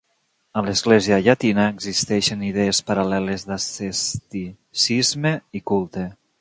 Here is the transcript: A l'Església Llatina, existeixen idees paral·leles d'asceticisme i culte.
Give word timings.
A 0.59 0.61
l'Església 0.67 1.19
Llatina, 1.27 1.65
existeixen 1.73 2.41
idees 2.49 2.81
paral·leles 2.89 3.47
d'asceticisme 3.53 5.37
i 5.61 5.67
culte. 5.73 6.13